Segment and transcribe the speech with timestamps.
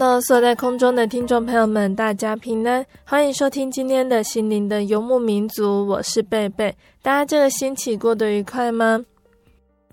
[0.00, 6.74] 哈喽，所有在空中的听众朋友们，大家平安，欢迎收听今天的心灵的游牧民族，我是贝贝。
[7.02, 9.04] 大家这个星期过得愉快吗？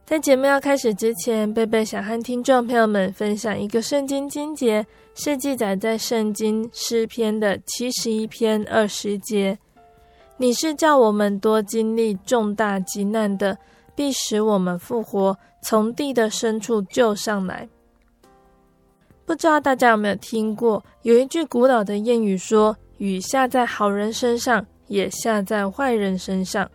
[0.05, 9.59] 在节目要开始之前，贝贝想和听众朋友们分享一个圣经经节，是记载在圣经诗篇的七十一篇二十节。
[10.37, 13.57] 你是叫我们多经历重大急难的，
[13.93, 17.67] 必使我们复活，从地的深处救上来。
[19.27, 26.71] 不知道大家有没有听过，有一句古老的谚语说：“雨下在好人身上，也下在坏人身上。”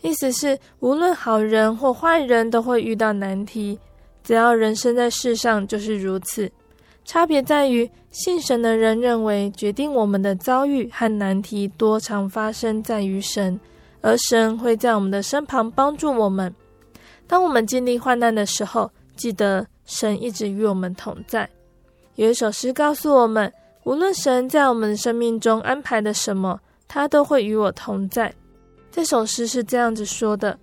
[0.00, 3.78] 意思是，无论好人或坏人都会遇到难题，
[4.24, 6.50] 只要人生在世上就是如此。
[7.04, 13.60] 差别在于，信神的人认为，决定我们的遭遇和难题多常发生在于神，
[14.00, 16.54] 而神会在我们的身旁帮助我们。
[17.26, 21.46] 当我们经历患难的时候，记得神一直与我们同在。
[22.16, 23.52] 有一首诗告诉我们，
[23.84, 28.34] 无论神在我们生命中安排的什么，他都会与我同在。
[28.90, 30.58] 这首诗是这样子说的：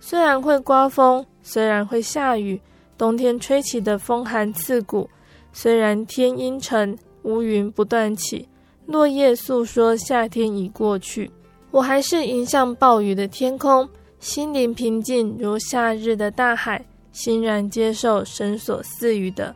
[0.00, 2.58] 虽然会刮风，虽然会下雨，
[2.96, 5.06] 冬天吹起的风寒刺骨；
[5.52, 8.48] 虽然天阴沉，乌云不断起，
[8.86, 11.30] 落叶诉说夏天已过去，
[11.70, 13.86] 我还是迎向暴雨的天空，
[14.20, 16.82] 心灵平静如夏日的大海，
[17.12, 19.54] 欣然接受神所赐予的。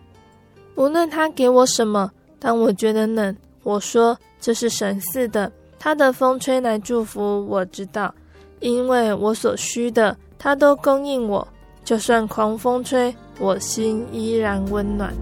[0.74, 5.50] 无论他给我什么，当我觉得冷，我说这是神似的。
[5.78, 8.14] 他的风吹来祝福，我知道，
[8.60, 11.46] 因为我所需的，他都供应我。
[11.84, 15.12] 就算狂风吹，我心依然温暖。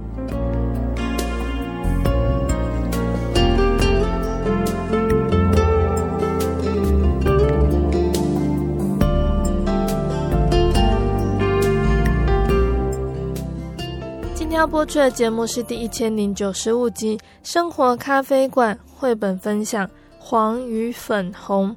[14.51, 19.87] 今天要播出的节目是第一千零九十五集《生活咖啡馆》绘本分享
[20.19, 21.71] 《黄与粉红》。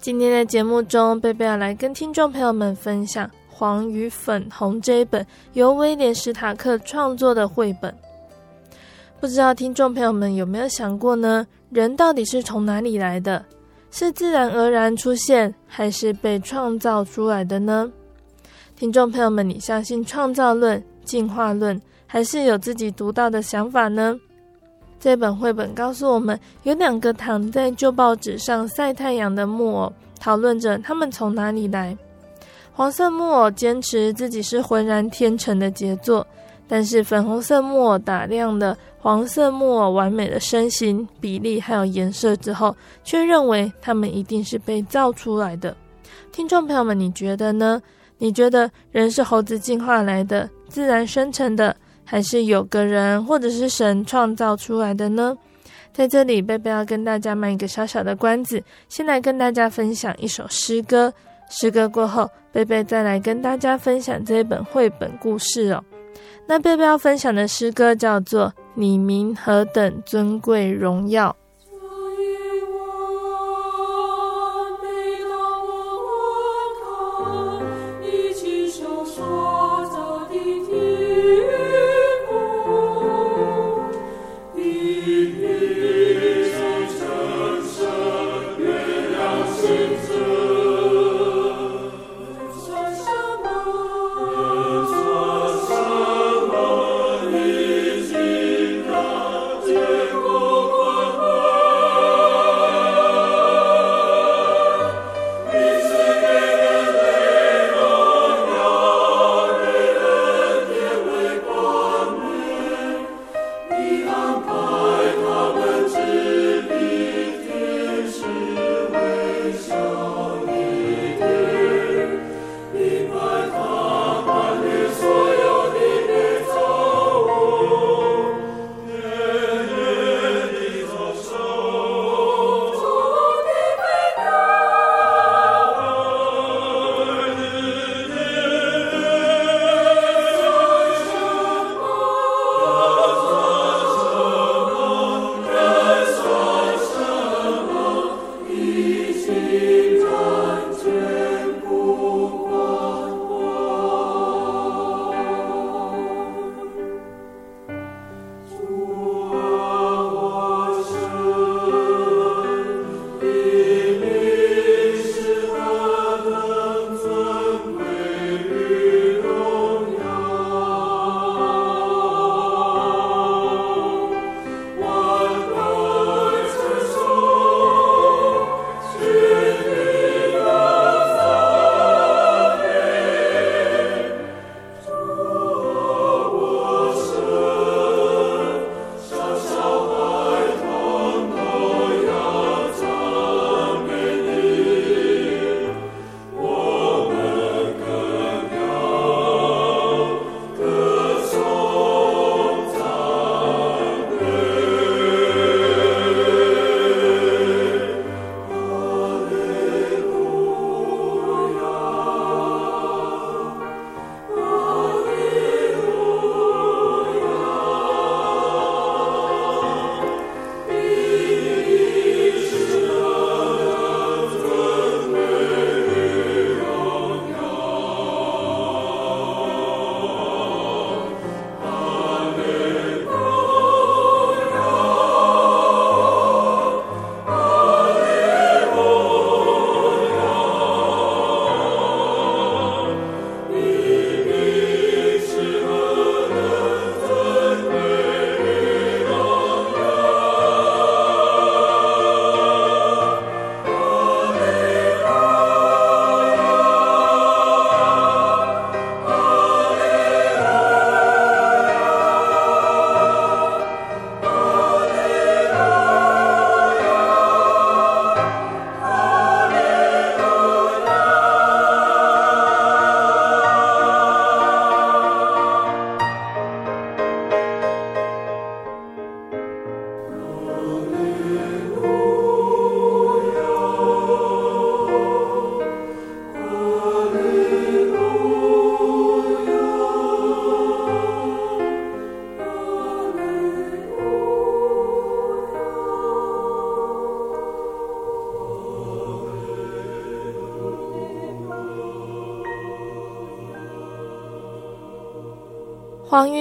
[0.00, 7.92] 今天的节目中，贝贝要来跟听众朋友们分享《黄与粉红》这一本由威廉·史塔克创作的绘本。
[9.18, 11.46] 不知道听众朋友们有没有想过呢？
[11.70, 13.42] 人到底是从哪里来的？
[13.90, 17.90] 是自然而然出现，还是被创造出来的呢？
[18.76, 21.80] 听众朋友们，你相信创造论、进化论？
[22.14, 24.16] 还是有自己独到的想法呢？
[25.00, 31.98] 这本绘本告诉我们，有两个躺在旧报纸上晒太阳的木偶，讨论着他们从哪里来。
[32.72, 36.24] 黄色木偶坚持自己是浑然天成的杰作，
[36.68, 45.76] 但是粉红色木偶打量了黄色木偶完美的身形、比例还有颜色之后，却认为他们一定是被造出来的。
[46.30, 47.82] 听众朋友们，你觉得呢？
[48.18, 51.74] 你觉得人是猴子进化来的，自然生成的？
[52.04, 55.36] 还是有个人或者是神创造出来的呢？
[55.92, 61.12] 在这里，贝贝要跟大家卖一个小小的关子，先来跟大家分享一首诗歌。
[61.50, 65.84] 诗歌过后，贝贝再来跟大家分享这一本绘本故事哦。
[66.46, 71.30] 那贝贝要分享的诗歌叫做《你名何等尊贵荣耀》。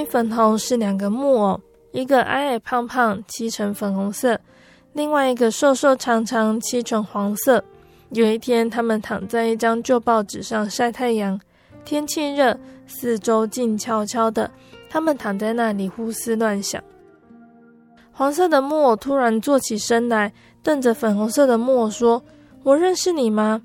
[0.06, 1.60] 粉红是两个木偶，
[1.92, 4.36] 一个矮矮胖胖，漆成粉红色；
[4.94, 7.64] 另外一个瘦瘦长长，漆成黄色。
[8.12, 11.40] 有一天，他们躺在一张旧报纸上晒太阳，
[11.84, 14.50] 天气热，四周静悄悄的。
[14.90, 16.82] 他们躺在那里胡思乱想。
[18.12, 20.32] 黄色的木偶突然坐起身来，
[20.62, 22.24] 瞪着粉红色的木偶说
[22.62, 23.64] ：“我认识你吗？”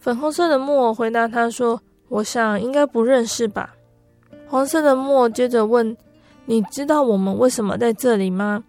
[0.00, 3.74] 粉红色的木偶回答他说：“我想应该不认识吧。”
[4.50, 5.96] 黄色的墨接着问
[6.44, 8.64] ：“你知道我们为什么在这里吗？”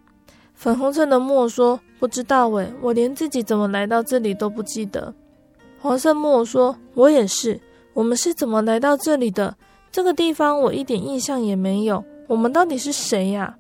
[0.54, 5.12] 粉红色的墨说：“不知道诶，我连自己怎么来到这里都不记得。”
[5.82, 7.60] 黄色墨说：“我也是，
[7.96, 9.56] 我们是怎么来到这里的？
[9.92, 12.04] 这个地方我一点印象也没有。
[12.28, 13.58] 我们到底是谁呀？”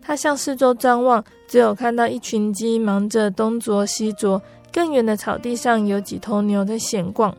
[0.00, 4.40] 他向四周张望，只有看到一群鸡忙着东啄西啄，
[4.72, 7.36] 更远的草地上有几头牛在闲逛。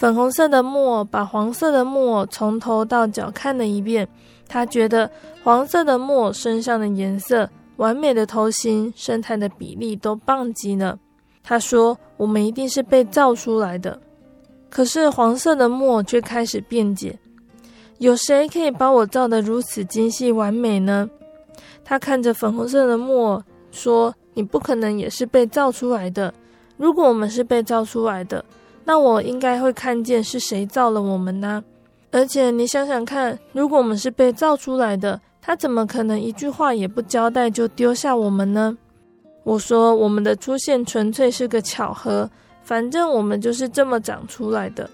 [0.00, 4.08] 粉红色的木偶把黄色的木偶从头到脚看了一遍，
[4.48, 5.10] 他觉得
[5.44, 10.98] 黄色的木偶身上的颜色、完美的头型、身材的比例都棒极了。
[11.42, 14.00] 他说：“我们一定是被造出来的。”
[14.70, 17.18] 可是黄色的木偶却开始辩解
[18.00, 21.10] ：“有谁可以把我造得如此精细完美呢？”
[21.84, 26.32] 他看着粉红色的木偶说：“你不可能也是被造出来的。
[26.78, 28.42] 如果我们是被造出来的。”
[28.90, 31.62] 那我应该会看见是谁造了我们呢？
[32.10, 38.76] 而且你想想看，如果我们是被造出来的，他怎么可能一句话也不交代就丢下我们呢？
[39.44, 42.28] 我说，我们的出现纯粹是个巧合，
[42.64, 44.90] 反正我们就是这么长出来的。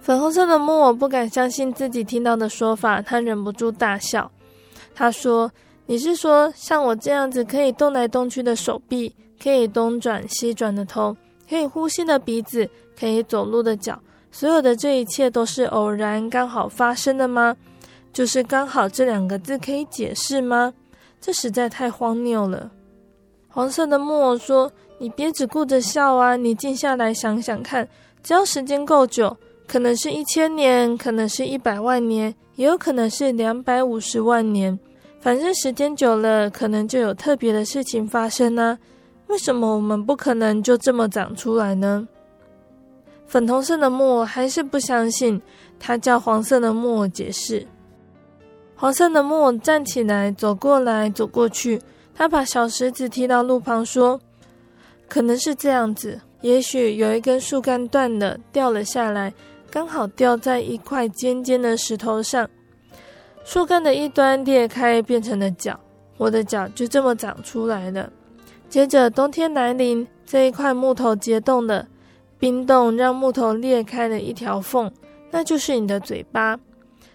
[0.00, 4.28] 粉红色的木偶不敢相信自己听到的说法，他忍不住大笑。
[4.96, 5.48] 他说
[5.86, 11.16] ：“你是说像我这样子可以动来动去的手臂，可以东转西转的头，
[11.48, 14.00] 可以呼吸的鼻子？”可以走路的脚，
[14.32, 17.54] 所有的这一切都是偶然刚好发生的吗？
[18.10, 20.72] 就是刚好这两个字可以解释吗？
[21.20, 22.70] 这实在太荒谬了。
[23.48, 27.86] 黄色的木偶说：“你别只顾着笑啊，你静下来想想看，
[28.22, 29.36] 只要时间够久，
[29.66, 34.78] 可能是一千年，可能是一百万年，也有可能是两百五十万年。
[35.20, 38.78] 反正时间久了，可能就有特别的事情发生呢。
[39.28, 42.06] 为什么我们不可能就这么长出来呢？”
[43.26, 45.42] 粉红色的木偶还是不相信，
[45.80, 47.66] 他叫黄色的木偶解释。
[48.76, 51.80] 黄色的木偶站起来，走过来，走过去，
[52.14, 54.20] 他把小石子踢到路旁，说
[55.08, 59.34] ：“可能是这样子，也许有一根树干断了，掉了下来，
[59.70, 62.48] 刚好掉在一块尖尖的石头上。
[63.44, 65.78] 树干的一端裂开，变成了脚，
[66.16, 68.12] 我的脚就这么长出来了。
[68.68, 71.86] 接着冬天来临，这一块木头结冻了。”
[72.38, 74.92] 冰冻让木头裂开了一条缝，
[75.30, 76.60] 那就是你的嘴巴。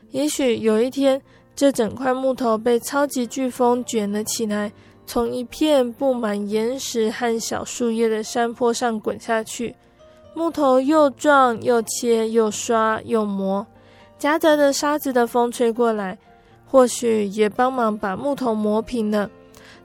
[0.10, 1.22] 也许有一天，
[1.56, 4.72] 这整块木头被超级飓风卷了起来，
[5.06, 9.76] 从一片布满岩石和小树叶的山坡上滚下去。
[10.34, 13.68] 木头又撞又切又刷又磨，
[14.18, 16.18] 夹杂着沙子的风吹过来，
[16.66, 19.30] 或许也帮忙把木头磨平了。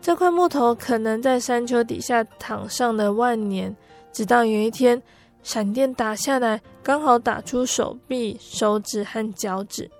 [0.06, 3.74] 这块木头可能在山丘底下躺上了万年，
[4.12, 5.02] 直到有一天。
[5.42, 9.90] 闪电打下来，刚好打出手臂、手指和脚趾。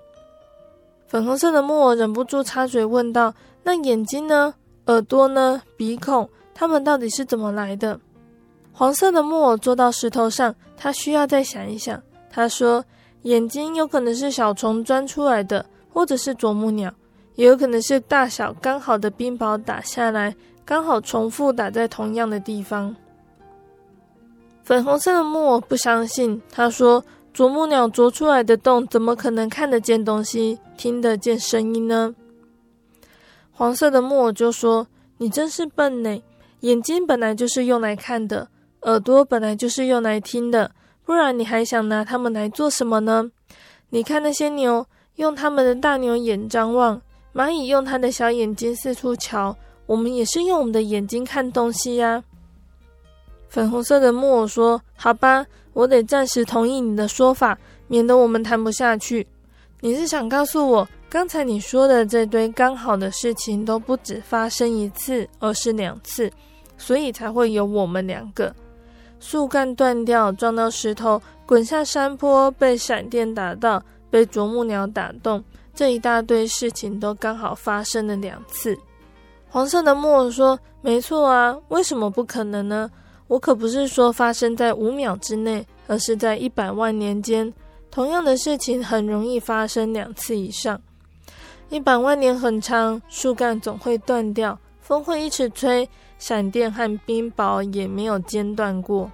[1.09, 3.35] 粉红色的木偶忍不住插嘴问道
[3.65, 4.55] ：“那眼睛呢？
[4.87, 5.61] 耳朵呢？
[5.77, 6.31] 鼻孔？
[6.55, 7.99] 它们到底是怎么来的？”
[8.71, 12.01] 黄色的木偶坐到石头上，他需要再想一想。
[12.31, 12.85] 他说
[13.23, 16.95] ：“眼睛有可能是小虫钻出来的，或者是啄木鸟，
[17.37, 22.95] 也有可能是大小刚好的冰雹打下来，刚好重复打在同样的地方。”
[24.65, 32.13] 粉红色的木偶不相信，他说：“啄木鸟啄出来的洞，怎么可能看得见东西、听得见声音呢？”
[33.53, 34.87] 黄色的木偶就说
[35.19, 36.21] ：“你真是笨呢！
[36.61, 38.49] 眼睛本来就是用来看的，
[38.83, 40.73] 耳朵本来就是用来听的，
[41.05, 43.31] 不然你还想拿它们来做什么呢？
[43.91, 46.99] 你看那些牛，用它们的大牛眼张望；
[47.37, 49.55] 蚂蚁用它的小眼睛四处瞧。
[49.85, 52.25] 我们也是用我们的眼睛看东西呀。”
[53.49, 59.27] 粉红色的木偶说：“好吧，我得暂时同意你的说法，免得我们谈不下去。
[59.81, 66.33] 你是想告诉我，刚才你说的这堆刚好的事情都不止发生一次，而是两次，
[66.77, 68.53] 所以才会有我们两个：
[69.21, 75.45] 树干断掉，撞到石头，滚下山坡，被闪电打到，被啄木鸟打动，
[75.77, 78.77] 这一大堆事情都刚好发生了两次。”
[79.49, 82.91] 黄色的木偶说：“没错啊，为什么不可能呢？”
[83.29, 87.53] 我可不是说发生在五秒之内，而是在一百万年间，
[87.91, 90.81] 同样的事情很容易发生两次以上。
[91.69, 95.89] 一百万年很长，树干总会断掉，风会一直吹，
[96.21, 99.11] 闪电和冰雹也没有间断过。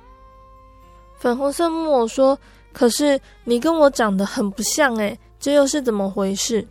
[1.17, 2.39] 粉红色木偶说
[2.75, 6.67] ：“可是你跟我长得很不像诶，这又是怎么回事？”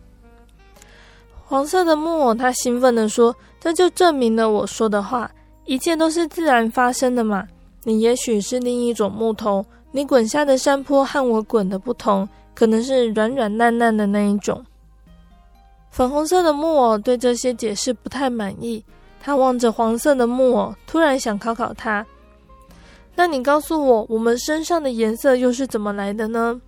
[1.44, 5.30] 黄色的木偶他兴奋地说：“这就证明了我说的话，
[5.66, 7.46] 一切都是自然发生的嘛。
[7.84, 14.64] 你也许是另一种木头，你滚下的山坡和我滚的不同，可能是软软烂烂的那一种。”
[15.90, 18.82] 粉红色的木偶对这些解释不太满意，
[19.20, 22.06] 他望着黄色的木偶，突然想考考他。
[23.14, 26.58] 那你告诉我，我们身上的颜色又是怎么来的呢？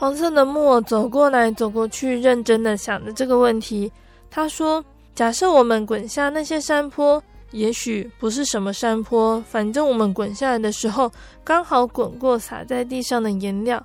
[0.00, 3.92] 黄色的木偶走过来走过去，认真的想着这个问题。
[4.30, 4.82] 他说
[5.14, 11.12] ：“假设我们滚下那些山坡，也许不是什么山坡，反正我们滚下来的时候，
[11.44, 13.84] 刚好滚过洒在地上的颜料。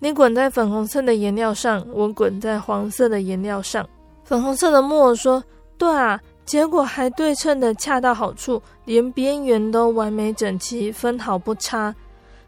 [0.00, 3.88] 你滚在粉红色的颜料上，我滚在黄色的颜料上。”
[4.24, 5.40] 粉红色的木偶说
[5.78, 11.94] ：“对啊。”结果还对称的恰到好处，连边缘都完美整齐，分毫不差。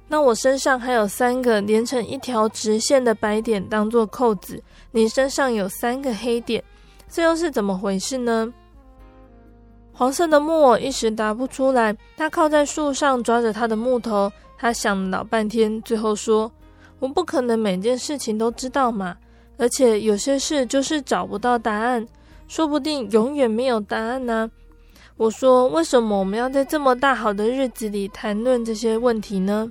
[0.08, 6.62] 那我身上还有三个连成一条直线的白点当做扣子，你身上有三个黑点，
[7.08, 8.52] 这又是怎么回事呢？
[9.92, 16.52] 黄色的木偶一时答不出来，他靠在树上抓着他的木头，他想了老半天，最后说
[17.00, 19.16] ：“我不可能每件事情都知道嘛，
[19.56, 22.06] 而且有些事就是找不到答案。”
[22.46, 24.48] 说不定永远没有答案呢。
[25.16, 29.68] 我说，为什么我们要在这么大好的日子里谈论这些问题呢？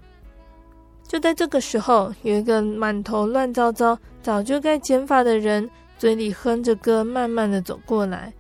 [1.08, 8.34] 就在这个时候，有一个满头乱糟糟、早就该剪发的人，嘴里哼着歌，慢慢的走过来。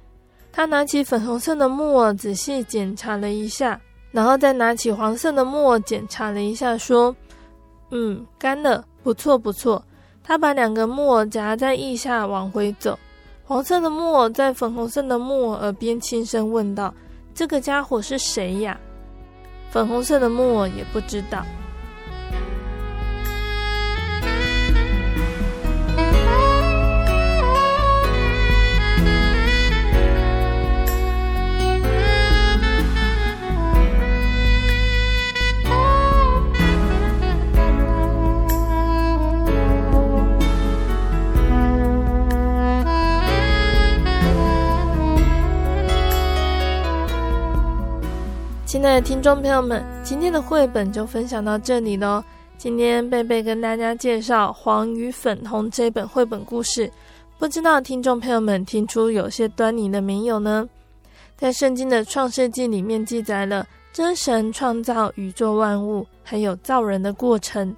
[0.51, 3.79] 他拿起粉红色的木偶，仔细检查了一下，
[4.11, 7.15] 然后再拿起黄色的木偶检查了一下，说
[7.91, 9.83] ：“嗯，干了，不错不错。”
[10.23, 12.97] 他把两个木偶夹在腋下，往回走。
[13.43, 16.91] 黄色的木偶在粉红色的木偶耳边轻声问道
[17.35, 18.79] ：“这个家伙是谁呀？”
[19.69, 21.45] 粉红色的木偶也不知道。
[49.05, 52.23] 听众朋友们，今天的绘本就分享到这里喽。
[52.57, 56.91] 今天贝贝跟大家介绍《黄与粉红》这本绘本故事，
[57.37, 60.67] 不知道听众朋友们听出有些端倪了没有呢？
[61.37, 67.75] 在圣经的创世纪里面记载了真神创造宇宙万物，还有造人的过程。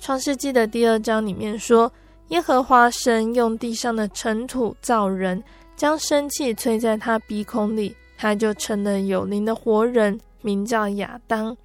[0.00, 1.90] 创世纪的第二章里面说，
[2.30, 5.40] 耶和华神用地上的尘土造人，
[5.76, 10.18] 将生气吹在他鼻孔里，他就成了有灵的活人。
[10.42, 11.56] 名叫亚当，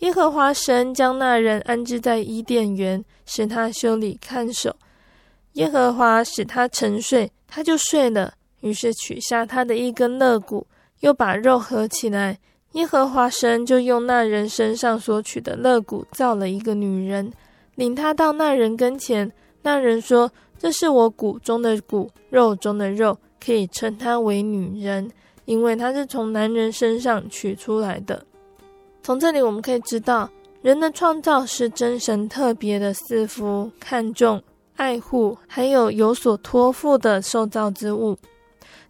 [0.00, 4.74] 耶和华神将那人安置在伊甸园，使他修理看守。
[5.54, 8.34] 耶和华使他沉睡，他就睡了。
[8.60, 10.66] 于是取下他的一根肋骨，
[11.00, 12.38] 又把肉合起来。
[12.72, 17.32] 耶和华神就用那人身上所取的肋骨造了一个女人，
[17.74, 19.32] 领他到那人跟前。
[19.62, 25.10] 那人说：“这是我骨中的骨，肉中的肉，可以称她为女人。”
[25.50, 28.24] 因为它是从男人身上取出来的。
[29.02, 30.30] 从这里我们可以知道，
[30.62, 34.40] 人的创造是真神特别的赐福、看重、
[34.76, 38.16] 爱护，还有有所托付的受造之物。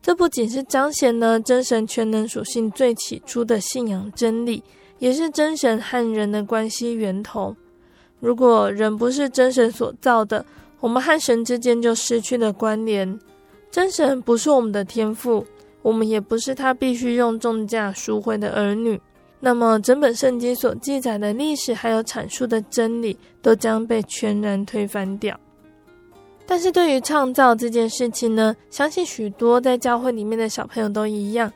[0.03, 4.62] 这不仅是彰显了真神全能属性最起初的信仰真理，
[4.99, 7.57] 也是真神和人的关系源头。
[8.18, 10.44] 如果人不是真神所造的，
[10.81, 13.18] 我们和神之间就失去了关联。
[13.70, 15.46] 真神不是我们的天赋。
[15.83, 19.01] 我们也不是他必须用重价赎回的儿女，
[19.38, 25.38] 那么整本圣经所记载的历史还有阐述的真理，都将被全然推翻掉。
[26.47, 31.53] 但是对于创造这件事情呢，相信许多在教会里面的小朋友都一样，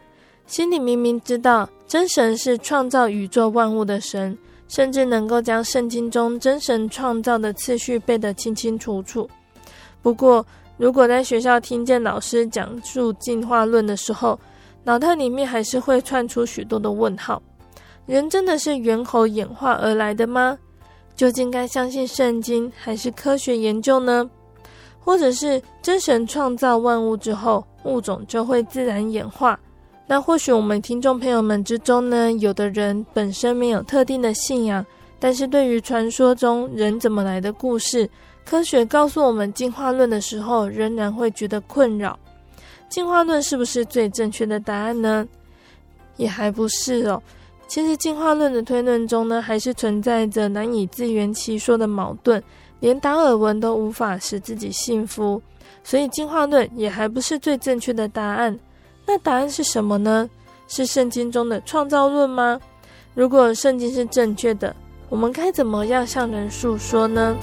[0.46, 9.28] 心里明明知道真神是创造宇宙万物的神，甚至能够将圣经中真神创造的次序背得清清楚楚。
[10.00, 14.38] 不过，如果在学校听见老师讲述进化论的时候，
[14.82, 17.40] 脑袋里面还是会窜出许多的问号：
[18.06, 20.58] 人真的是猿猴演化而来的吗？
[21.14, 24.28] 究竟该相信圣经还是科学研究呢？
[24.98, 29.58] 或者是真神创造万物之后，物种就会自然演化？
[30.06, 34.84] 那或许我们听众朋友们之中呢，有的人本身没有特定的信仰，
[35.20, 38.08] 但是对于传说中人怎么来的故事，
[38.44, 42.18] 科学告诉我们进化论的时候，仍然会觉得困扰。
[42.88, 45.26] 进化论是不是最正确的答案呢？
[46.16, 47.20] 也还不是哦。
[47.66, 52.40] 其实进化论的推论中呢，还是存在着难以自圆其说的矛盾，
[52.78, 55.40] 连达尔文都无法使自己信服，
[55.82, 58.56] 所以进化论也还不是最正确的答案。
[59.06, 60.28] 那答案是什么呢？
[60.68, 62.60] 是圣经中的创造论吗？
[63.14, 64.76] 如果圣经是正确的，
[65.08, 67.36] 我们该怎么样向人诉说呢？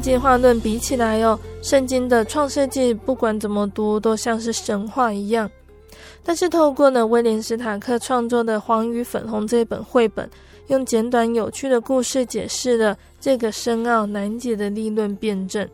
[0.00, 5.50] 进化论比起来哦，圣经的创世纪不管怎么读都像是神话一样。
[6.24, 10.28] 但是透过呢威廉史塔克创作的《黄与粉红》这本绘本，
[10.68, 15.68] 用简短有趣的故事解释了这个深奥难解的立论辩证。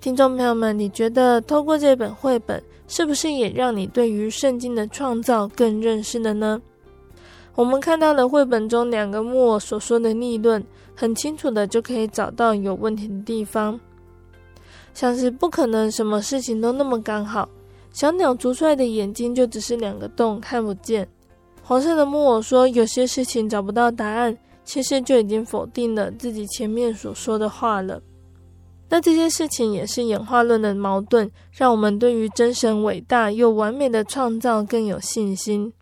[0.00, 6.60] 听众朋友们，你觉得透过这本绘本，是不是也让你对于圣经的创造更认识了呢？
[7.54, 10.62] 我们看到了绘本中两个木偶所说的立论。
[10.94, 13.78] 很清楚的就可以找到有问题的地方，
[14.94, 17.48] 像是不可能什么事情都那么刚好，
[17.92, 21.08] 小鸟啄出来的眼睛就只是两个洞，看不见。
[21.62, 28.00] 黄色的木偶说有些事情找不到答案，其实就已经否定了自己前面所说的话了。
[28.88, 35.72] 那这些事情也是演化论的矛盾，让我们对于真神伟大又完美的创造更有信心。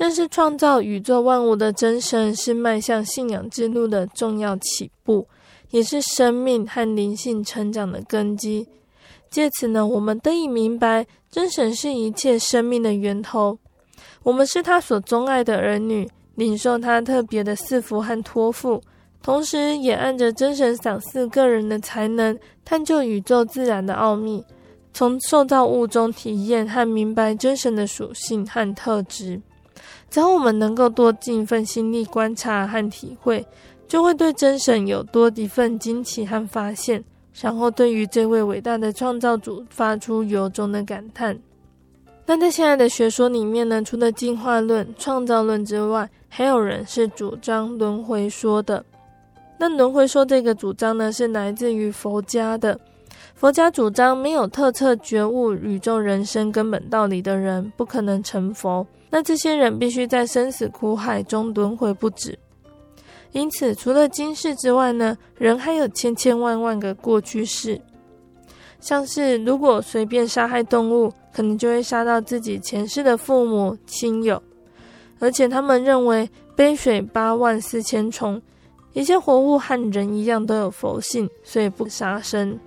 [0.00, 5.28] 认识创造宇宙万物的真神，是迈向信仰之路的重要起步，
[5.72, 8.66] 也是生命和灵性成长的根基。
[9.28, 13.58] 借此呢，我们得以明白，真神是一切生命的源头。
[14.22, 18.82] 我们是他所钟爱的儿女，领受他特别的赐福和托付，
[19.22, 24.42] 同时也按着真神赏赐个人的才能，探究宇宙自然的奥秘，
[24.94, 29.42] 从受造物中体验和明白真神的属性和特质。
[30.10, 33.46] 只要我们能够多尽一份心力观察和体会，
[33.86, 37.02] 就会对真神有多一份惊奇和发现，
[37.40, 41.38] 然后对于这位伟大的创造主发出由衷的感叹。
[42.26, 48.84] 那在现在的学说里面呢，除了进化论、创造论之外，还有人是主张轮回说的。
[49.58, 52.78] 那轮回说这个主张呢，是来自于佛家的。
[53.40, 58.86] 佛家主张，没有特彻觉悟宇宙人生根本道理的人，不可能成佛。
[59.08, 62.38] 那这些人必须在生死苦海中轮回不止。
[63.32, 67.80] 因此，除了今世之外呢，人还有千千万万个过去世。
[68.78, 74.42] 像是如果随便杀害动物，可能就会杀到自己前世的父母亲友。
[75.18, 78.42] 而且他们认为，杯水八万四千重，
[78.92, 82.60] 一切活物和人一样都有佛性，所以不杀生。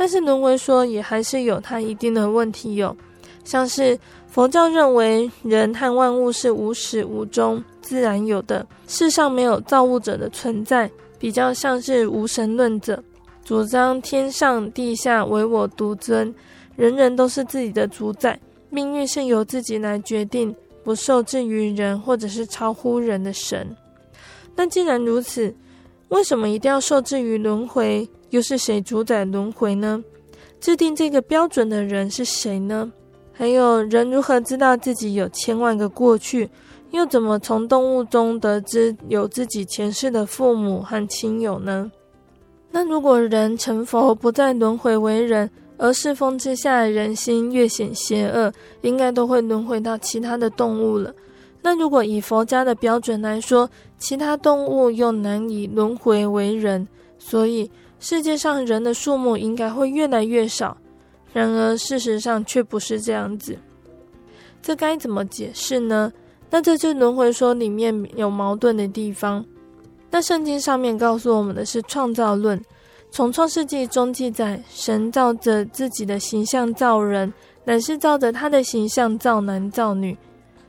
[0.00, 2.96] 但是轮回说也还是有它一定的问题哟，
[3.44, 13.04] 像是佛教认为人和万物是无始无终、自然有的，世上没有造物者的存在，比较像是无神论者，
[13.44, 16.34] 主张天上地下唯我独尊，
[16.76, 23.76] 人人都是自己的主宰，命运是由自己来决定，不受制于人或者是超乎人的神。
[24.56, 25.54] 那既然如此，
[26.08, 28.08] 为什么一定要受制于轮回？
[28.30, 30.02] 又是谁主宰轮回呢？
[30.60, 32.92] 制定这个标准的人是谁呢？
[33.32, 36.48] 还有人如何知道自己有千万个过去？
[36.90, 41.90] 又怎么从动物中得知有自己前世的父母和亲友呢？
[42.70, 51.14] 那如果人成佛不再轮回为人，而世风之下人心越显邪恶，应该都会轮回到其他的动物了。
[51.62, 56.86] 那如果以佛家的标准来说，其他动物又难以轮回为人，
[57.18, 57.70] 所以。
[58.00, 60.76] 世界上人的数目应该会越来越少，
[61.32, 63.56] 然而事实上却不是这样子。
[64.62, 66.12] 这该怎么解释呢？
[66.50, 69.44] 那这就轮回说里面有矛盾的地方。
[70.10, 72.60] 那圣经上面告诉我们的是创造论，
[73.10, 77.32] 从创世纪中记载，神照着自己的形象造人，
[77.64, 80.16] 乃是照着他的形象造男造女。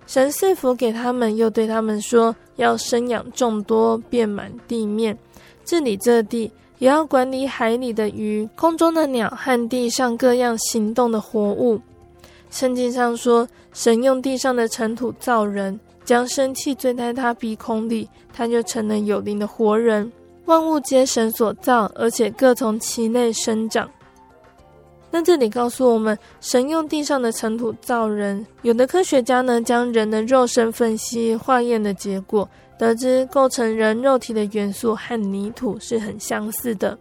[0.06, 5.18] 神赐福给他们，又对他们说，要生养众多，遍满地面，
[5.64, 6.52] 治理这地。
[6.82, 11.80] 也要管理海里的鱼、空中的鸟和地上各样行动的活物。
[12.50, 20.12] 圣经上说，神用地上的尘土造人，将生气醉在他鼻孔里，他就成了有灵的活人。
[20.46, 23.88] 万物皆神所造，而且各从其类生长。
[25.12, 28.44] 那这里告诉我们，神用地上的尘土造人。
[28.64, 32.50] 有的科学家呢，将人的肉身分析化验的结果。
[32.82, 36.98] 得知构成人肉体的元素和泥土是很相似的。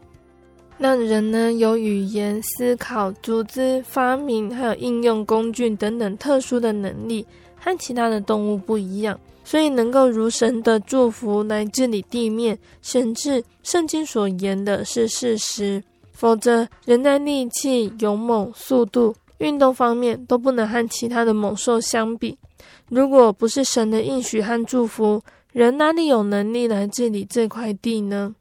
[0.76, 7.24] 那人呢，有语言、思考、组织、发明，还有应用工具等等特殊的能力，
[7.56, 15.82] 和其他的动物不一样，所以能够如神的祝福来治理地面，甚至圣经所言的是事实。
[16.12, 22.36] 否则，人在力气、勇猛、速度、运动方面都不能和其他的猛兽相比。
[22.90, 28.34] 如果不是神的应许和祝福，人哪里有能力来治理这块地呢？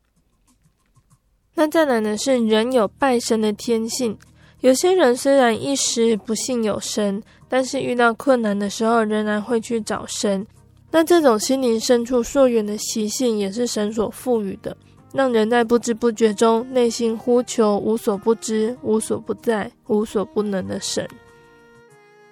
[1.55, 4.17] 那再来呢，是人有拜神的天性。
[4.61, 10.45] 有些人虽然一时不信有神，但是遇到困难的时候，仍然会去找神。
[10.91, 14.75] 那这种心灵深处溯源的习性，也是神所赋予的。
[15.11, 21.07] 让人在不知不觉中内心呼求无所不知、无所不在、无所不能的神。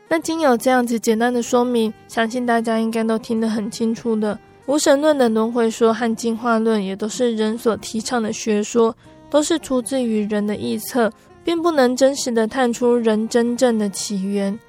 [0.07, 4.39] 那经有这样子简单的说明，相信大家应该都听得很清楚的。
[4.67, 8.93] 无神论的轮回说和进化论也都是人所提倡的学说，
[9.29, 11.09] 都是出自于人的臆测，
[11.43, 14.59] 并不能真实的探出人真正的起源。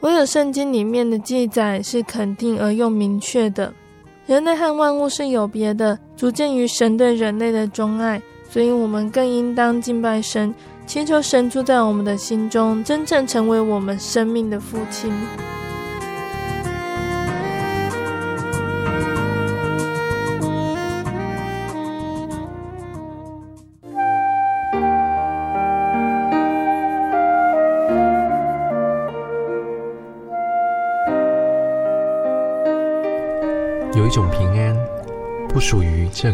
[0.00, 3.74] 唯有圣经里面的记载是肯定而又明确的。
[4.26, 10.54] 人类和万物是有别的，足见于神对人类的钟爱，所以我们更应当敬拜神，
[10.86, 15.12] 祈求神住在我们的心中，真正成为我们生命的父亲。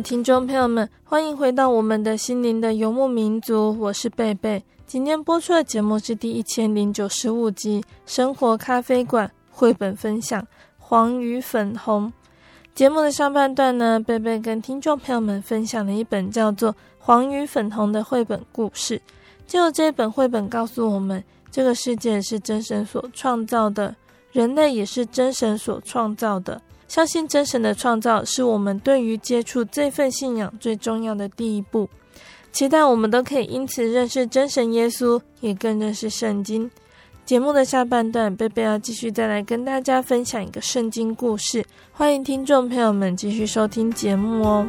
[0.00, 4.62] 听众朋友们，欢迎回到我们的心灵的游牧民族，我是贝贝。
[4.86, 10.42] 今天播出的节目是第一千零九十五集《生活咖啡馆》绘本分享
[10.78, 12.08] 《黄与粉红》。
[12.74, 19.00] 节目的上半段呢，贝贝跟听众朋友们分享了一本叫做《黄与粉红》的绘本故事。
[19.46, 23.94] 就这本绘本告诉我们，这个世界是真神所创造的，
[24.32, 26.60] 人类也是真神所创造的。
[26.86, 31.88] 相信真神的创造是我们对于接触这份信仰最重要的第一步。
[32.52, 36.70] 期待我们都可以因此认识真神耶稣，也更认识圣经。
[37.24, 41.64] 节目的下半段，贝贝要继续再来跟大家分享一个圣经故事。
[41.90, 44.68] 欢迎听众朋友们继续收听节目哦。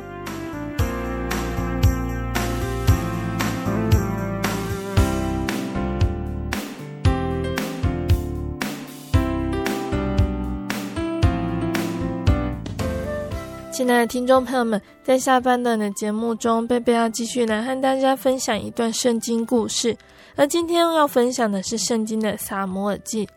[13.76, 19.94] 亲爱的听众朋友们，在下半段的节目中，贝贝要继续来和大家分享一段圣经故事。
[20.38, 23.28] 而今天要分享的是圣经的撒母耳记。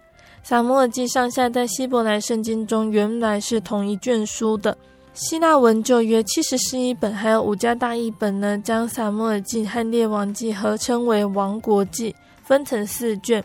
[0.44, 4.79] 撒母耳记上下在希伯来圣经中原来是同一卷书的。
[5.12, 13.42] 希腊文旧约七十士译本还有五家大译本呢，将撒母耳记和列王记合称为王国记，分成四卷。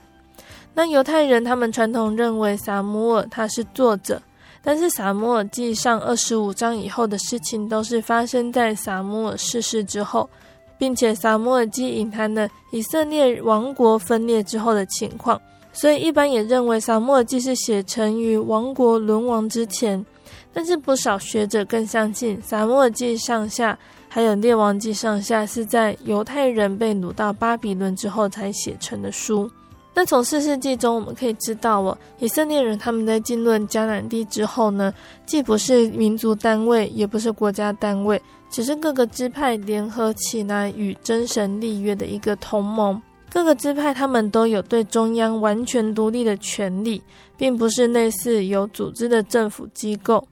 [0.76, 4.22] 那犹太人他们传统认为撒母耳他是作者。
[4.64, 10.30] 但是撒母耳记上二十五章以后的事情都是发生在撒母耳逝世之后，
[10.78, 15.40] 并且撒母耳记隐含了以色列王国分裂之后的情况，
[15.74, 20.04] 所以一般也认为撒母耳记是写成于王国沦亡之前。
[20.54, 29.50] 但是不少学者更相信撒母耳记上下还有列王记上下是在犹太人被掳到巴比伦之后才写成的书。
[29.96, 34.94] 那从四世纪中我们可以知道哦，以色列人他们在进入迦南地之后呢，
[35.26, 43.00] 既不是民族单位，也不是国家单位，只是各个支派联合起来与真神立约的一个同盟。
[43.32, 47.02] 各个支派他们都有对中央完全独立的权利，
[47.38, 50.28] 并不是类似有组织的政府机构。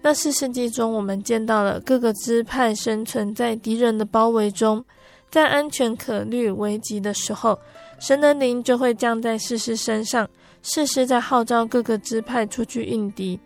[0.00, 4.84] 那四世纪中，我们见到了各个支派生存在敌人的包围中，
[5.30, 7.58] 在安全可虑危急的时候，
[7.98, 10.28] 神的灵就会降在士师身上，
[10.62, 13.38] 士师在号召各个支派出去应敌。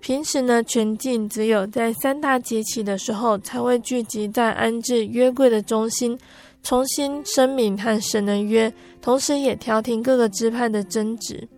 [0.00, 6.18] 平时呢，全境只有在三大节期的时候，才会聚集在安置约柜的中心。
[6.62, 11.48] 重新声明和神的约，同时也调停各个支派的争执。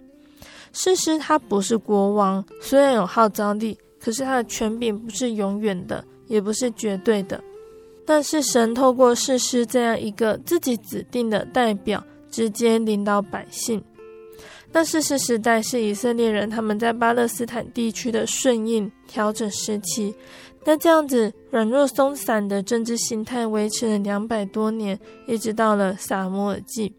[0.72, 7.42] 士师他不是国王，虽然有号召力，可是他的权柄不是永远的，也不是绝对的。
[8.06, 13.82] 但是神透过士师这样一个自己指定的代表，直接领导百姓。
[14.72, 20.14] 那士师时代是以色列人他们在巴勒斯坦地区的顺应调整时期。
[20.64, 26.92] 那这样子软弱松散的政治形态维持了两百多年，一直到了撒摩尔记，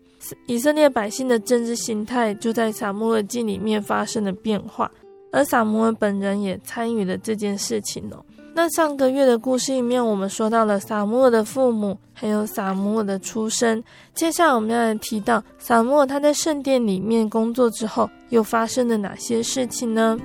[0.47, 4.91] 以色列百姓的政治形态就在撒摩尔记里面发生了变化，
[5.31, 8.25] 而撒摩尔本人也参与了这件事情哦。
[8.53, 13.81] 那上个月的故事里面，我们说到了撒母耳的父母，还有撒母耳的出生。
[14.13, 20.17] 接下来我们要来提到撒母耳他在圣殿里面工作之后，又发生了哪些事情呢？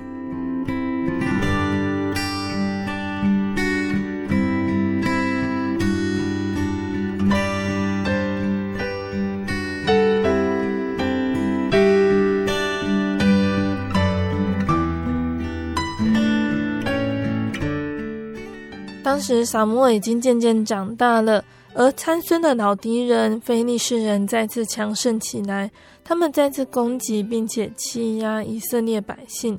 [19.07, 21.41] 当时撒母耳已经渐渐长大了，
[21.73, 25.71] 而参孙的老敌人菲利士人再次强盛起来，
[26.03, 29.57] 他们再次攻击并且欺压以色列百姓，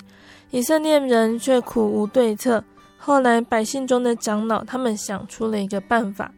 [0.51, 2.63] 以色列人却苦无对策。
[2.99, 6.31] 后来百姓中的长老他们想出了一个办法，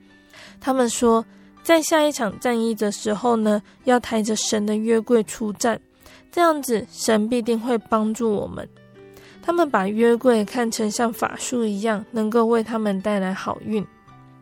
[0.60, 1.24] 他们说，
[1.64, 5.80] 在下一场战役的时候呢，要抬着神的约柜出战，
[6.30, 8.68] 这样子神必定会帮助我们。
[9.42, 13.84] 他们把约柜看成像法术一样，能够为他们带来好运。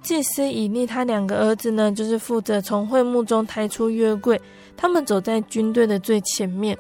[0.03, 4.41] 祭司以利他两个儿子呢，就是负责从会幕中抬出约柜。
[4.77, 6.79] 他们走在军队的最前面，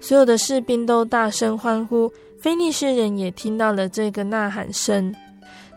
[0.00, 2.10] 所有的士兵都大声欢呼。
[2.38, 5.14] 菲利士人也听到了这个呐喊声。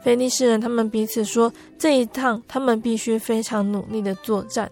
[0.01, 4.69] 菲利士人他们彼此说：“这一趟他们必须非常努力的作战。”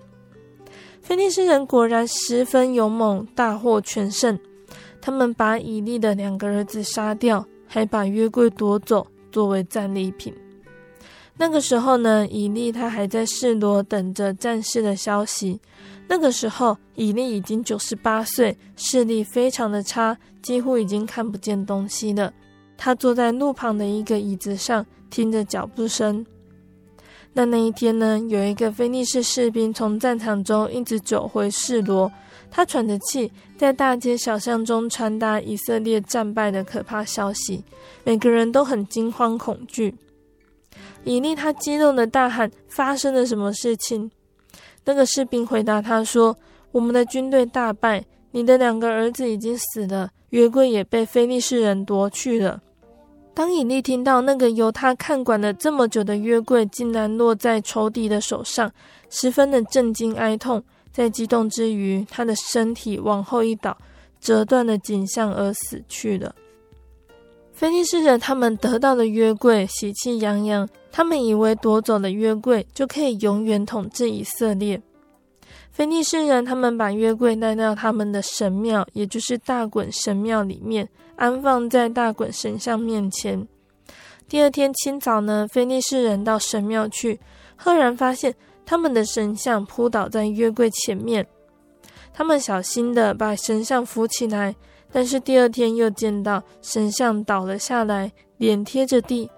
[1.02, 4.40] 菲利士人果然十分勇猛，大获全胜。
[5.06, 10.34] 他们把以利的两个儿子杀掉，还把约柜夺走作为战利品。
[11.38, 15.62] 那个时候呢，以利他还在示罗等着战事的消息。
[16.08, 22.34] 那个时候，以利已经九十八岁，视力非常的差，几乎已经看不见东西了。
[22.76, 26.26] 他坐在路旁的一个椅子上，听着脚步声。
[27.32, 32.12] 那那一天呢，有一个非利士士兵从战场中一直走回示罗。
[32.56, 37.62] 他喘着气，在大街小巷中传达以色列战败的可怕消息，
[38.06, 39.94] 每个人都很惊慌恐惧。
[41.04, 44.10] 以利他激动的大喊：“发生了什么事情？”
[44.86, 46.34] 那个士兵回答他说
[46.72, 52.62] ：“我们的军队大败，你的两个儿子已经死了，约柜也被非利士人夺去了。”
[53.36, 58.72] 当以利听到那个由他看管了这么久的约柜竟然落在仇敌的手上，
[59.10, 60.64] 十分的震惊哀痛。
[60.96, 63.78] 在激动之余，他的身体往后一倒，
[64.22, 66.34] 折断了颈项而死去了。
[67.52, 74.82] 非利士人他们得到了约柜，喜气洋洋，他们以为夺走了约柜就可以永远统治以色列。
[75.70, 83.46] 菲利士人他们把约柜带到他们的神庙，也就是大衮神庙里面，安放在大衮神像面前。
[84.30, 87.20] 第二天清早呢，菲利士人到神庙去，
[87.58, 88.34] 赫然发现。
[88.66, 91.26] 他们的神像扑倒在约柜前面，
[92.14, 94.56] 他们小心地把神像扶起来，
[94.92, 99.30] 但是第二天又见到神像倒了下来，脸贴着地。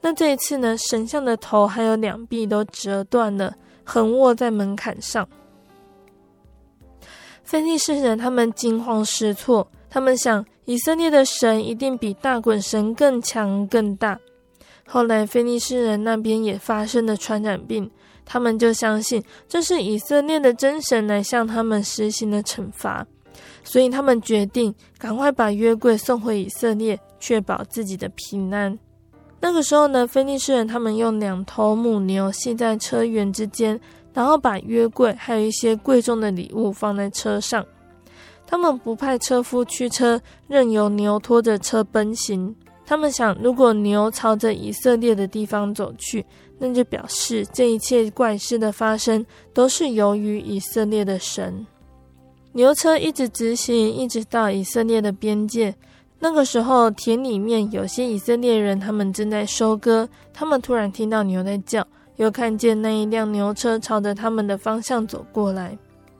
[0.00, 5.28] 那这一次呢，神像的头还有两臂都折断了，横卧在门槛上。
[7.42, 14.18] 菲利士人他们惊慌失措，他们想以色列的神一定比大衮神更强更大。
[14.86, 17.90] 后来菲利士人那边也发生了传染病。
[18.26, 23.06] 他们就相信这是以色列的真神来向他们实行的惩罚，
[23.64, 28.76] 所以他们决定赶快把约柜送回以色列，确保自己的平安。
[29.40, 33.78] 那个时候呢，菲利士人他们用两头母牛系在车辕之间，
[34.12, 37.64] 然后把约柜还有一些贵重的礼物放在车上。
[38.46, 42.54] 他们不派车夫驱车，任由牛拖着车奔行。
[42.86, 46.24] 他们想，如果牛朝着以色列的地方走去，
[46.58, 51.66] 那就表示这一切怪事的发生都是由于以色列的神。
[52.52, 55.74] 牛车一直直行，一直到以色列的边界。
[56.18, 60.08] 那个时候，田里面有些以色列人，他们正在收割。
[60.32, 65.76] 他们突然听到牛在叫，又看见那一辆牛车朝着他们的方向走过来。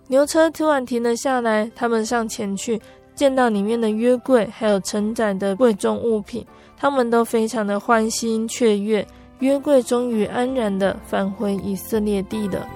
[0.09, 2.79] 牛车突然停了下来，他们上前去，
[3.15, 6.47] 见到里面的约柜，还有承载的贵重物品，
[6.77, 9.07] 他们都非常的欢欣雀跃。
[9.41, 12.67] 约柜终于安然地返回以色列地了。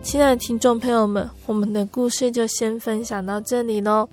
[0.00, 4.08] 亲爱的听众朋友们，我们的故事就先分享到这里喽。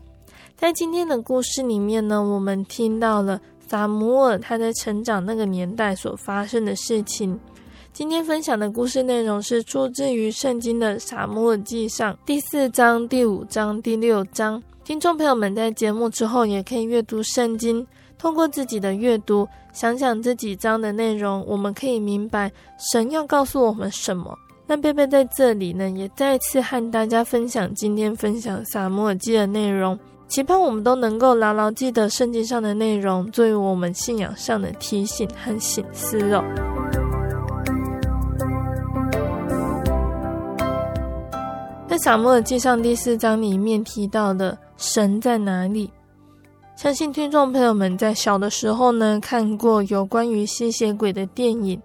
[0.58, 7.38] 在今天的故事里面呢，我们听到了撒母耳他在成长那个年代所发生的事情。
[7.92, 14.62] 今天分享的故事内容是出自于圣经的撒母耳记上第四章、第五章、第六章。
[14.86, 17.86] 听众朋友们在节目之后也可以阅读圣经，
[18.18, 22.50] 通过自己的阅读，想想这几章的内容，我们可以明白
[22.94, 24.34] 神要告诉我们什么。
[24.66, 29.98] 那贝贝在这里呢，也再次和大家分享今天分享撒母耳记的内容，
[30.28, 36.44] 期盼我们都能够牢牢记得圣经上的内容，作为我们信仰上的提醒和醒思哦。
[41.88, 45.90] 在撒母耳记上第四章里面提到的神在哪里？
[46.76, 51.80] 相信听众朋友们在小的时候呢，看过有关于吸血鬼的电影。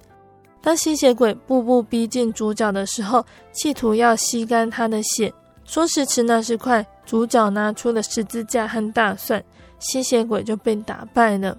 [0.62, 5.32] 当吸血鬼步步逼近主角的时候，企图要吸干他的血。
[5.70, 9.40] 说时迟，那时快，主角拿出了十字架和大蒜，
[9.78, 11.56] 吸血鬼就被打败了。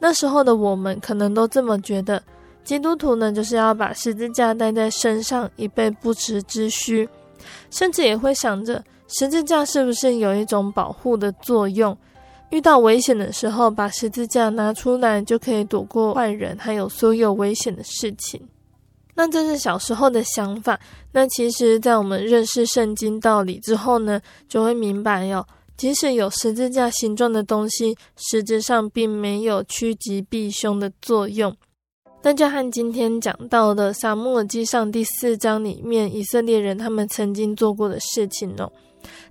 [0.00, 2.20] 那时候的我们可能都这么觉得，
[2.64, 7.08] 基督徒呢，就是要把十字架带在身上，以备不时之需。
[7.70, 11.96] 甚至也会想着，十字架是不是有一种保护的作用？
[12.50, 18.42] 遇到危险的时候，把十字架拿出来，就可以躲过坏人，还有所有危险的事情。
[19.22, 20.80] 那这是小时候的想法。
[21.12, 25.46] 那其实，在我们认识圣经道理之后呢，就会明白哟，
[25.76, 31.56] 即使有十字架形状的东西，实质上并没有趋吉避凶的作用。
[32.24, 38.72] 那就和今天讲到的《撒母耳记上》第四章里面，以色列人他们曾经做过的事情哦。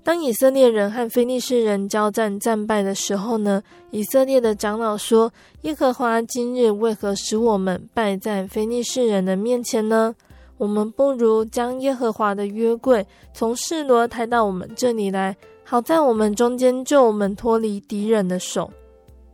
[0.04, 5.32] 当以色列人和非利士人交战战败的时候呢，以色列的长老说
[5.62, 10.16] ：“耶和华今日为何使我们败在非利士人的面前呢？
[10.58, 18.72] 我们不如将耶和华的约柜从示罗抬到我们这里来，好在我们中间救我们脱离敌人的手。”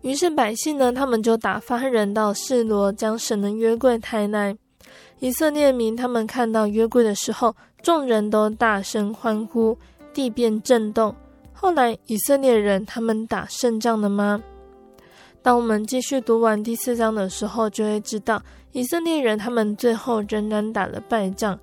[0.01, 4.55] 于是百姓呢，他们就打发人到示罗，将神的约柜抬来。
[5.20, 9.78] 以色列民他们看到约柜的时候，众人都大声欢呼。
[10.18, 11.15] 地便震动。
[11.53, 14.41] 后来以色列人他们打胜仗了吗？
[15.43, 18.41] 当我们继续读完第四章的时候，就会知道
[18.72, 21.59] 以色列人他们最后仍然打了败仗，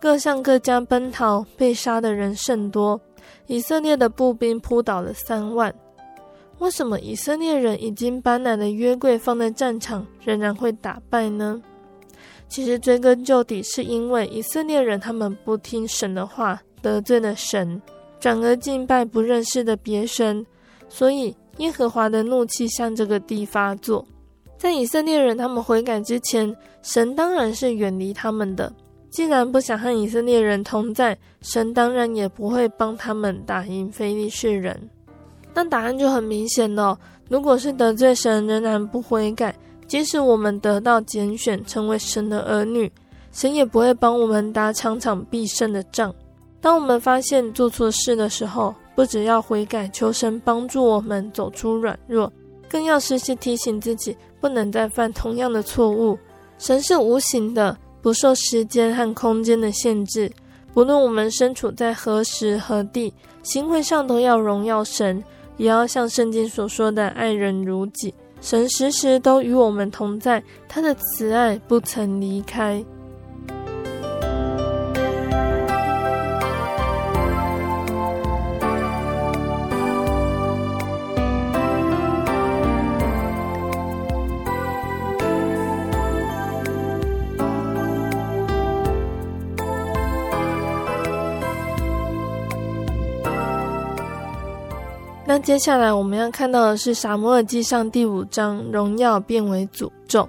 [0.00, 3.00] 各向各家奔逃，被杀的人甚多。
[3.48, 5.74] 以色列的步兵扑倒了三万。
[6.60, 11.60] 为什么以色列人已经搬来的约柜放在战场，仍然会打败呢？
[12.48, 17.82] 其实追根究底，是因为以色列人他们不听神的话，得罪了神。
[18.18, 20.44] 转而敬拜不认识的别神，
[20.88, 24.04] 所以耶和华的怒气向这个地发作。
[24.58, 28.72] 在以色列人他们悔改之前，神当然是远离他们的。
[29.10, 34.78] 既然不想和以色列人同在，神当然也不会帮他们打赢非利士人。
[35.54, 36.98] 那答案就很明显了。
[37.28, 39.54] 如果是得罪神，仍然不悔改，
[39.86, 42.90] 即使我们得到拣选，成为神的儿女，
[43.32, 46.14] 神也不会帮我们打场场必胜的仗。
[46.60, 52.32] 当我们发现做错事的时候，不只要悔改，求神帮助我们走出软弱，
[52.68, 56.18] 更要时时提醒自己，不能再犯同样的错误。
[56.58, 60.30] 神是无形的，不受时间和空间的限制。
[60.72, 65.22] 不论我们身处在何时何地，行为上都要荣耀神，
[65.56, 68.12] 也要像圣经所说的爱人如己。
[68.40, 72.84] 神时时都与我们同在，他的慈爱不曾离开。
[95.36, 100.26] 那接下来我们要看到的是《撒母耳记上》第五章，荣耀变为诅咒。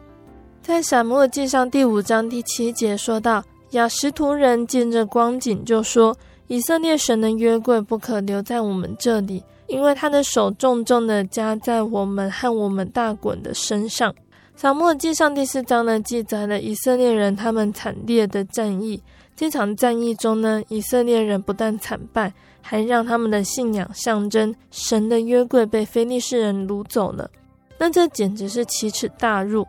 [0.62, 6.14] 在《撒母耳记上》第五章第七节说到，雅实图人见着光景，就说
[6.48, 14.12] ：“以色列神的约柜不可留在我们这里，因为他的手重重的加在我们和我们大衮的身上。”
[14.58, 19.02] 《撒母耳记上》第四章呢，记载了以色列人他们惨烈的战役。
[19.38, 22.34] 这场战役中呢，以色列人不但惨败。
[22.70, 27.32] 还让他们的信仰象征神的约柜被非利士人掳走了，
[27.78, 29.66] 那这简直是奇耻大辱。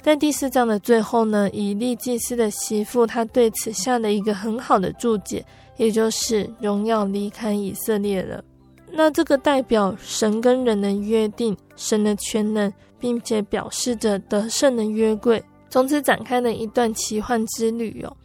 [0.00, 5.44] 在第四章的最后呢，以利祭司的媳妇，她对此下了一个很好的注解，
[5.76, 8.42] 也就是荣耀离开以色列了。
[8.90, 18.16] 那这个代表神跟人的约定，神的全能，并且表示着得胜的约柜，从此展开了一段奇幻之旅哦。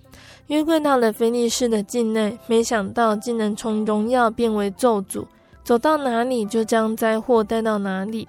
[0.48, 5.26] 约柜到了非利士的境内，没想到竟能从荣耀变为咒诅，
[5.64, 8.28] 走到哪里就将灾祸带到哪里。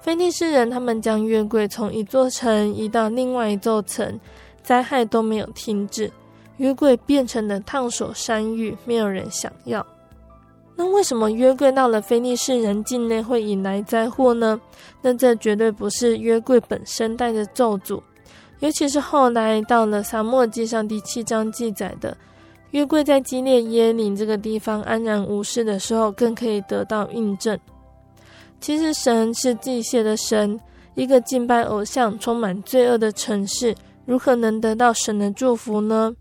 [0.00, 4.18] 非利士人他们将约柜从一座城移到另外一座城，
[4.62, 6.10] 灾害都没有停止，
[6.58, 9.84] 约柜变成了烫手山芋，没有人想要。
[10.76, 14.58] 那为什么约柜到了非利士人境内会引来灾祸呢？
[15.02, 18.00] 那这绝对不是约柜本身带着咒诅。
[18.60, 22.16] 尤其是后来到了撒母耳记上第七章记载的
[22.70, 27.58] 约柜在基列耶琳这个地方安然无事的时候，更可以得到印证。
[28.60, 30.60] 其实神是忌邪的神，
[30.94, 36.14] 一个敬拜偶像、充满罪恶的城市，如何能得到神的祝福呢？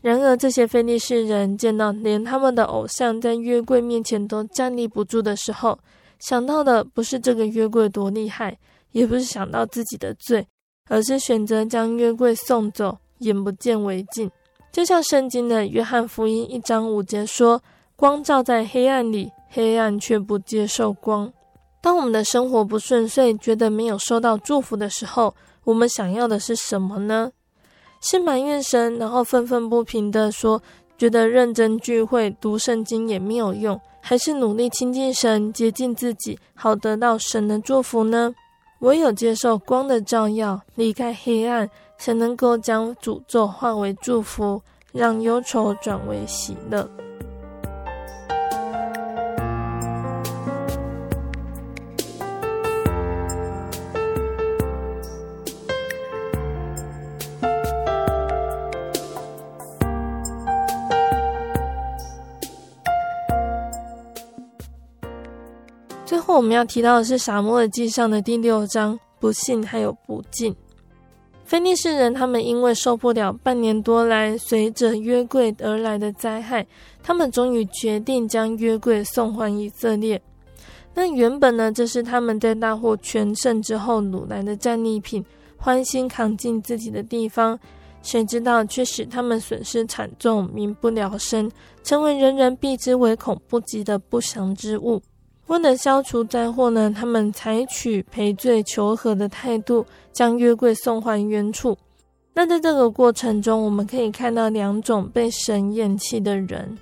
[0.00, 5.78] 然而这些非利士人见到连他们的偶像在约柜面前都站立不住的时候，
[6.18, 8.56] 想到的不是这个约柜多厉害，
[8.92, 10.46] 也不是想到自己的罪。
[10.88, 14.30] 而是选择将约柜送走，眼不见为净。
[14.72, 17.62] 就像圣经的约翰福音一章五节说
[17.96, 21.32] ：“光照在黑暗里，黑暗却不接受光。”
[21.80, 25.34] 当我们的生活不顺遂，觉得没有受到祝福的时候，
[25.64, 27.30] 我们想要的是什么呢？
[28.00, 30.60] 是埋怨神，然后愤愤不平地说，
[30.98, 38.34] 觉得认真聚会、读圣经也没有用，还是努力亲近神、洁净自己，好得到神的祝福呢？
[38.80, 41.68] 唯有接受光的照耀，离开黑暗，
[41.98, 44.60] 才能够将诅咒化为祝福，
[44.92, 46.88] 让忧愁转为喜乐。
[66.36, 70.54] 我们要提到的是《撒母耳记上》的第六章，不信还有不敬。
[71.46, 76.66] 非利士人他们因为受不了半年多来随着约柜而来的灾害，
[77.02, 80.20] 他们终于决定将约柜送还以色列。
[80.92, 85.24] 那原本呢，这是他们在大获全胜之后掳来的战利品，
[85.56, 87.58] 欢欣扛进自己的地方，
[88.02, 91.50] 谁知道却使他们损失惨重，民不聊生，
[91.82, 95.00] 成为人人避之唯恐不及的不祥之物。
[95.46, 101.76] 为了消除灾祸呢，他们采取赔罪求和的态度，将约柜送还原处。
[102.34, 106.76] 那在这个过程中，我们可以看到两种被神厌弃的人，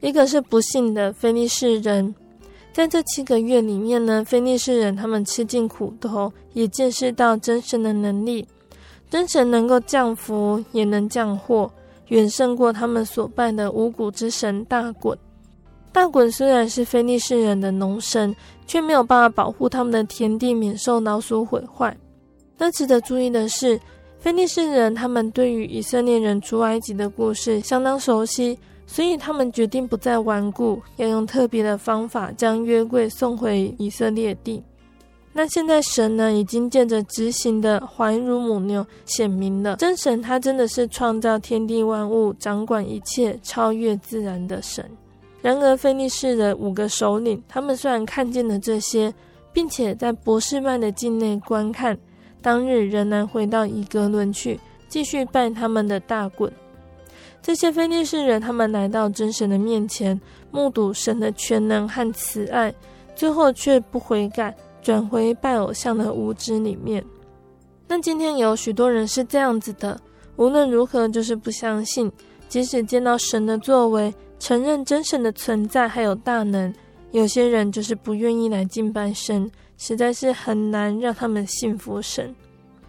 [0.00, 2.14] 一个是不幸的非利士人。
[2.72, 8.46] 在这七个月里面呢，非利士人他们吃尽苦头，也见识到真神的能力，
[9.08, 11.70] 真神能够降福，也能降祸，
[12.08, 15.16] 远胜过他们所拜的五谷之神大衮。
[15.94, 18.34] 大衮虽然是非利士人的农神，
[18.66, 21.96] 却没有办法保护他们的田地免受老鼠毁坏。
[22.58, 23.80] 那值得注意的是，
[24.18, 34.60] 非利士人他们对于以色列人出埃及的故事相当熟悉，所以他们决定不再顽固，要用特别的方法将约柜送回以色列地。
[35.32, 44.84] 那现在神呢，已经借着执行的怀乳母牛显明了，真神他真的是创造天地万物、掌管一切、超越自然的神。
[45.44, 49.12] 然而，菲利士的五个首领，他们虽然看见了这些，
[49.52, 51.94] 并且在博士麦的境内观看，
[52.40, 56.50] 当日仍然回到以格伦去，继续拜他们的大衮。
[57.42, 60.18] 这些菲利士人，他们来到真神的面前，
[60.50, 62.74] 目睹神的全能和慈爱，
[63.14, 67.04] 最后却不悔改，转回拜偶像的无知里面。
[67.86, 70.00] 那今天有许多人是这样子的，
[70.36, 72.10] 无论如何就是不相信，
[72.48, 74.14] 即使见到神的作为。
[74.40, 76.70] 承认真神的存在还有大能，
[77.12, 82.34] 有些人就是不愿意来敬拜神，实在是很难让他们信服神。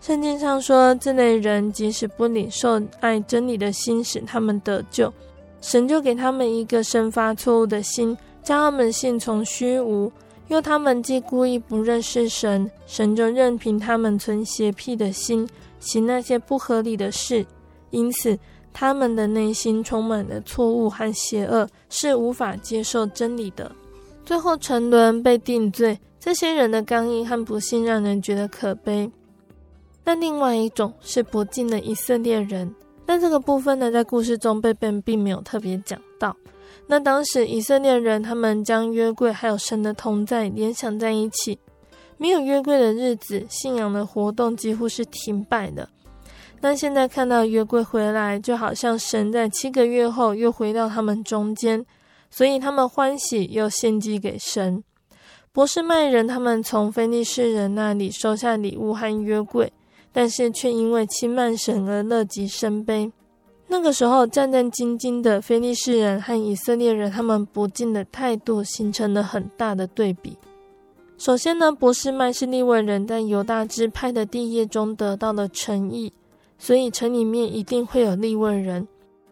[0.01, 5.13] 圣经上说，这类人即使不领受爱真理的心，使他们得救，
[5.61, 10.11] 神就给他们一个生发错误的心，将他们信从虚无，
[10.49, 15.47] 又他们既故意不认识神，神就任凭他们存邪僻的心，
[15.79, 17.45] 行那些不合理的事，
[17.91, 18.37] 因此
[18.77, 23.71] 他们的内心充满了错误和邪恶，是无法接受真理的。
[24.25, 29.09] 最后沉沦被定罪，这些人的刚硬和不幸让人觉得可悲。
[30.03, 36.35] 那另外一种是不敬的以色列人，但这个部分呢，在故事中贝贝并没有特别讲到。
[36.85, 41.57] 那当时以色列人他们将约柜还有神的同在联想在一起，
[42.17, 45.87] 没有约柜的日子，信仰的活动几乎是停摆的。
[46.61, 51.85] 那现在看到约柜回来，就好像神在七个月后又回到他们中间。
[52.31, 54.83] 所以他们欢喜，又献祭给神。
[55.53, 59.71] 波斯麦人他们从非利士人那里收下礼物和约柜，
[60.11, 63.09] 但是却因为轻慢神而乐极生悲。
[63.67, 70.37] 那个时候战战兢兢的非利士人和以色列人，他们不敬的态度形成了很大的对比。
[71.17, 76.11] 首先呢，波斯麦是利未人在犹大支派的地业中得到了诚意，
[76.57, 78.87] 所以城里面一定会有利未人。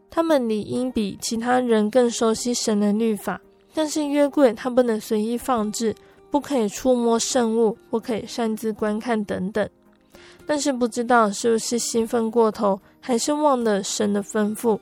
[0.10, 3.42] 他们理应比其他人更熟悉神的律法，
[3.74, 5.96] 但是约柜他不能随意放置，
[6.30, 9.68] 不可以触摸圣物，不可以擅自观看等等。
[10.46, 14.78] 但是不知道是不是兴奋过头，还是忘了神的吩咐，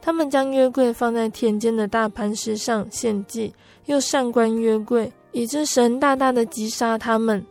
[0.00, 3.54] 他们将约柜放在田间的大磐石上献祭，
[3.84, 7.44] 又上观约柜，以致神大大的击杀他们。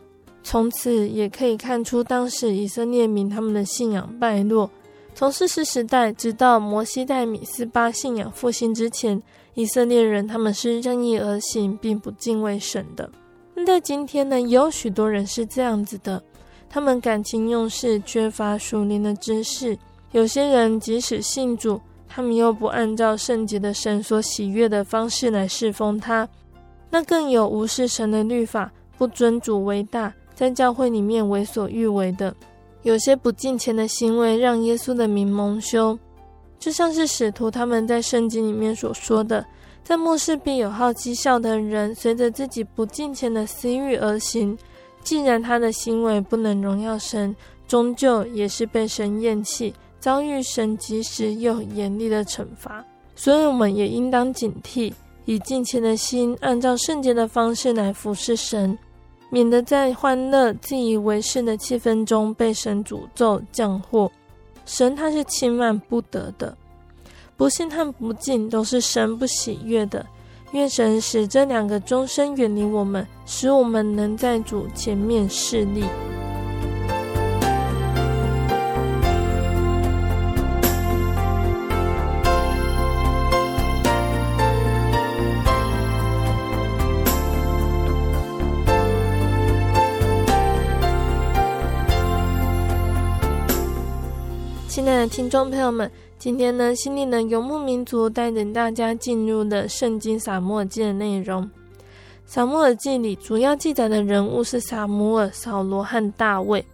[0.46, 4.70] 从此也可以看出，当时以色列民他们的信仰败落。
[5.16, 9.20] 从士师时代直到摩西代米斯巴信仰复兴之前，
[9.56, 13.10] 以色列人他们是任意而行，并不敬畏神的。
[13.56, 16.22] 那在今天呢，也有许多人是这样子的，
[16.70, 19.76] 他们感情用事，缺乏属灵的知识。
[20.12, 26.30] 有些人即使信主，他们又不按照圣洁的神所喜悦的方式来侍奉他。
[26.91, 32.36] 那更有无视神的律法，不尊主为大，在教会里面为所欲为的。
[32.84, 35.98] 有些不敬虔的行为让耶稣的名蒙羞，
[36.60, 39.44] 就像是使徒他们在圣经里面所说的，
[39.84, 44.56] 在末世必有好讥笑的人，随着自己不敬虔的私欲而行。
[45.02, 47.36] 既然他的行为不能荣耀神，
[47.68, 52.84] 终究也是被神厌弃，遭遇神及时又严厉的惩罚。
[53.16, 54.92] 所以我们也应当警惕，
[55.26, 58.78] 以敬虔的心，按照圣洁的方式来服侍神。
[59.30, 64.11] 免得在欢乐、自以为是的气氛中被神诅咒降祸。
[64.65, 66.57] 神他是轻慢不得的，
[67.38, 70.05] 不信和不敬都是神不喜悦的。
[70.51, 75.84] 愿神使这两个终身远离我们，使我们能在主前面侍立。
[95.08, 101.47] 听众朋友们，今天呢，心灵的游牧民族带领大家进入了圣经撒母耳记的内容。
[102.26, 106.66] 撒母耳记里主要记载的人物是撒母耳、扫罗和大卫。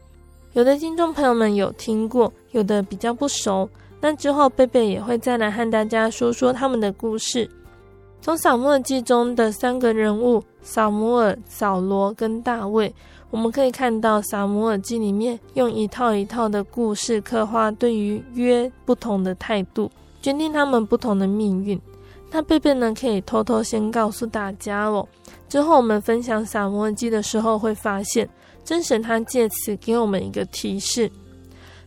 [0.54, 3.70] 有的听众朋友们有听过，有的比较不熟。
[4.00, 7.50] 那之后贝贝也会再来和大家说说他们的故事。
[8.22, 12.94] 从撒母耳记中的三个人物撒母耳、扫罗跟大卫。
[13.32, 19.90] 我们可以看到《撒母耳记》里面用一套一套的故事刻画对于约不同的态度，
[20.22, 21.80] 决定他们不同的命运。
[22.30, 25.08] 那贝贝呢，可以偷偷先告诉大家哦，
[25.50, 28.30] 之后我们分享《撒母耳记》的时候会发现，
[28.64, 31.10] 真神他借此给我们一个提示：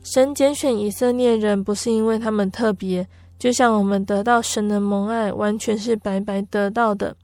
[0.02, 3.06] 神拣选以色列人不是因为他们特别，
[3.38, 7.16] 就像我们得到神的蒙爱，完全是白白得到的。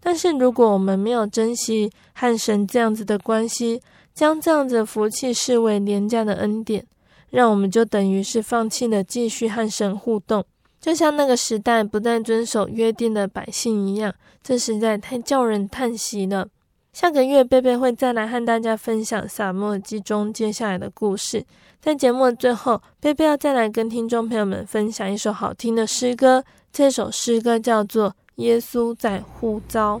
[0.00, 3.82] 但是，如果我们没有珍惜和神这样子的关系，
[4.14, 6.86] 将这样子的福气视为廉价的恩典，
[7.28, 10.44] 让我们就等于是放弃了继续和神互动，
[10.80, 16.48] 就像那个时代不再遵守约定的百姓一样，这实在太叫人叹息了。
[16.92, 21.44] 下个月贝贝会再来和大家分享撒母耳记中接下来的故事。
[21.80, 28.14] 在节目的最后，贝贝要再来跟听众朋友们分享一首好听的诗歌，这首诗歌叫做。
[28.36, 30.00] 耶稣在呼召。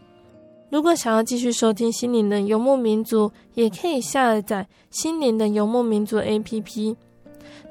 [0.71, 6.95] 如果想要继续收听心灵的游牧民族，也可以下载心灵的游牧民族 APP。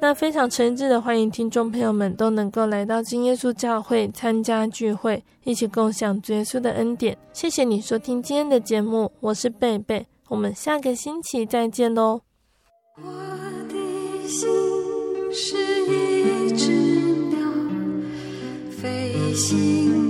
[0.03, 7.17] 那非常诚挚的欢迎听众朋友们都能够来到金耶稣教会参加聚会，一起共享主耶稣的恩典。
[7.33, 12.21] 谢谢你收听今天的节目，我是贝贝，我们下个星期再见喽。
[12.97, 13.03] 我
[13.71, 14.47] 的心
[15.33, 16.71] 是一只
[17.31, 17.49] 鸟，
[18.71, 20.10] 飞行